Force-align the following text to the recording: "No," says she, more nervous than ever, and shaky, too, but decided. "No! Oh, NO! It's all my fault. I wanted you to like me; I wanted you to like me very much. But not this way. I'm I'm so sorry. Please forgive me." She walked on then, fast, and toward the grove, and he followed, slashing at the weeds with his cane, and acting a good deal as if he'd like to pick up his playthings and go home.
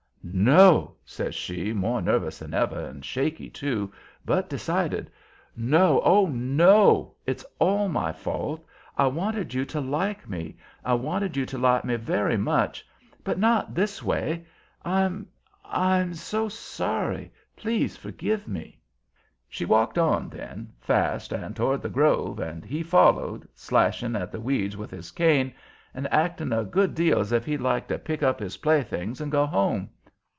"No," 0.33 0.95
says 1.03 1.33
she, 1.33 1.73
more 1.73 1.99
nervous 2.01 2.37
than 2.39 2.53
ever, 2.53 2.79
and 2.79 3.03
shaky, 3.03 3.49
too, 3.49 3.91
but 4.23 4.47
decided. 4.49 5.09
"No! 5.57 5.99
Oh, 6.05 6.27
NO! 6.27 7.15
It's 7.25 7.43
all 7.59 7.89
my 7.89 8.13
fault. 8.13 8.63
I 8.95 9.07
wanted 9.07 9.53
you 9.55 9.65
to 9.65 9.81
like 9.81 10.29
me; 10.29 10.57
I 10.85 10.93
wanted 10.93 11.35
you 11.35 11.45
to 11.47 11.57
like 11.57 11.83
me 11.85 11.95
very 11.95 12.37
much. 12.37 12.85
But 13.23 13.39
not 13.39 13.73
this 13.73 14.03
way. 14.03 14.45
I'm 14.85 15.27
I'm 15.65 16.13
so 16.13 16.47
sorry. 16.47 17.31
Please 17.55 17.97
forgive 17.97 18.47
me." 18.47 18.79
She 19.49 19.65
walked 19.65 19.97
on 19.97 20.29
then, 20.29 20.71
fast, 20.79 21.33
and 21.33 21.55
toward 21.55 21.81
the 21.81 21.89
grove, 21.89 22.39
and 22.39 22.63
he 22.63 22.83
followed, 22.83 23.49
slashing 23.55 24.15
at 24.15 24.31
the 24.31 24.39
weeds 24.39 24.77
with 24.77 24.91
his 24.91 25.09
cane, 25.09 25.51
and 25.95 26.07
acting 26.13 26.51
a 26.53 26.63
good 26.63 26.93
deal 26.95 27.19
as 27.19 27.31
if 27.31 27.43
he'd 27.43 27.59
like 27.61 27.87
to 27.87 27.97
pick 27.97 28.21
up 28.21 28.39
his 28.39 28.57
playthings 28.57 29.19
and 29.19 29.31
go 29.31 29.45
home. 29.47 29.89